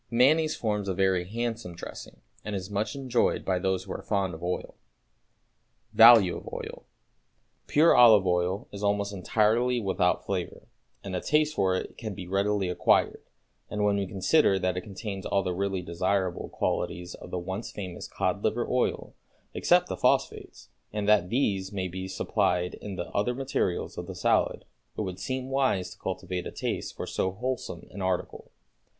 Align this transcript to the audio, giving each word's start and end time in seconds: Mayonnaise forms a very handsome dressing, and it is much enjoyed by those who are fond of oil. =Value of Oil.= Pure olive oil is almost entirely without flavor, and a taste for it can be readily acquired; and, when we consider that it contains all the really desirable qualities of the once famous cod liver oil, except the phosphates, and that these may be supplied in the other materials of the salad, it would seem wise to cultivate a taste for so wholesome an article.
Mayonnaise 0.09 0.55
forms 0.55 0.89
a 0.89 0.95
very 0.95 1.25
handsome 1.25 1.75
dressing, 1.75 2.21
and 2.43 2.55
it 2.55 2.57
is 2.57 2.71
much 2.71 2.95
enjoyed 2.95 3.45
by 3.45 3.59
those 3.59 3.83
who 3.83 3.91
are 3.91 4.01
fond 4.01 4.33
of 4.33 4.41
oil. 4.41 4.73
=Value 5.93 6.37
of 6.37 6.49
Oil.= 6.51 6.85
Pure 7.67 7.95
olive 7.95 8.25
oil 8.25 8.67
is 8.71 8.81
almost 8.83 9.13
entirely 9.13 9.79
without 9.79 10.25
flavor, 10.25 10.67
and 11.03 11.15
a 11.15 11.21
taste 11.21 11.53
for 11.53 11.75
it 11.75 11.99
can 11.99 12.15
be 12.15 12.25
readily 12.25 12.67
acquired; 12.67 13.21
and, 13.69 13.83
when 13.83 13.95
we 13.95 14.07
consider 14.07 14.57
that 14.57 14.75
it 14.75 14.81
contains 14.81 15.23
all 15.23 15.43
the 15.43 15.53
really 15.53 15.83
desirable 15.83 16.49
qualities 16.49 17.13
of 17.13 17.29
the 17.29 17.37
once 17.37 17.69
famous 17.69 18.07
cod 18.07 18.43
liver 18.43 18.67
oil, 18.67 19.13
except 19.53 19.87
the 19.87 19.95
phosphates, 19.95 20.69
and 20.91 21.07
that 21.07 21.29
these 21.29 21.71
may 21.71 21.87
be 21.87 22.07
supplied 22.07 22.73
in 22.73 22.95
the 22.95 23.05
other 23.11 23.35
materials 23.35 23.99
of 23.99 24.07
the 24.07 24.15
salad, 24.15 24.65
it 24.97 25.01
would 25.01 25.19
seem 25.19 25.51
wise 25.51 25.91
to 25.91 25.99
cultivate 25.99 26.47
a 26.47 26.51
taste 26.51 26.95
for 26.95 27.05
so 27.05 27.29
wholesome 27.33 27.85
an 27.91 28.01
article. 28.01 28.49